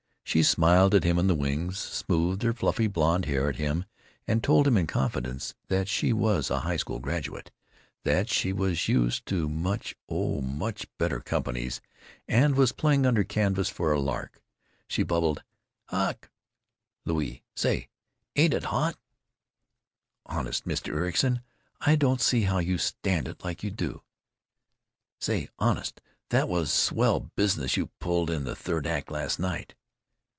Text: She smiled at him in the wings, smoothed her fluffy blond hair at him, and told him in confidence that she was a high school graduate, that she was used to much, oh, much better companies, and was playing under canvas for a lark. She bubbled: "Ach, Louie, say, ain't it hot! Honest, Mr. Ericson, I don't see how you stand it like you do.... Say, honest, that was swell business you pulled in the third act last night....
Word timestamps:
She 0.23 0.43
smiled 0.43 0.95
at 0.95 1.03
him 1.03 1.19
in 1.19 1.27
the 1.27 1.35
wings, 1.35 1.77
smoothed 1.77 2.43
her 2.43 2.53
fluffy 2.53 2.87
blond 2.87 3.25
hair 3.25 3.49
at 3.49 3.57
him, 3.57 3.83
and 4.25 4.41
told 4.41 4.65
him 4.65 4.77
in 4.77 4.87
confidence 4.87 5.55
that 5.67 5.89
she 5.89 6.13
was 6.13 6.49
a 6.49 6.61
high 6.61 6.77
school 6.77 6.99
graduate, 6.99 7.51
that 8.05 8.29
she 8.29 8.53
was 8.53 8.87
used 8.87 9.25
to 9.25 9.49
much, 9.49 9.93
oh, 10.07 10.39
much 10.39 10.87
better 10.97 11.19
companies, 11.19 11.81
and 12.29 12.55
was 12.55 12.71
playing 12.71 13.05
under 13.05 13.25
canvas 13.25 13.67
for 13.67 13.91
a 13.91 13.99
lark. 13.99 14.41
She 14.87 15.03
bubbled: 15.03 15.43
"Ach, 15.91 16.29
Louie, 17.03 17.43
say, 17.53 17.89
ain't 18.37 18.53
it 18.53 18.63
hot! 18.63 18.97
Honest, 20.25 20.65
Mr. 20.65 20.93
Ericson, 20.95 21.41
I 21.81 21.97
don't 21.97 22.21
see 22.21 22.43
how 22.43 22.59
you 22.59 22.77
stand 22.77 23.27
it 23.27 23.43
like 23.43 23.63
you 23.63 23.69
do.... 23.69 24.01
Say, 25.19 25.49
honest, 25.59 25.99
that 26.29 26.47
was 26.47 26.71
swell 26.71 27.19
business 27.35 27.75
you 27.75 27.87
pulled 27.99 28.29
in 28.29 28.45
the 28.45 28.55
third 28.55 28.87
act 28.87 29.11
last 29.11 29.37
night.... 29.37 29.75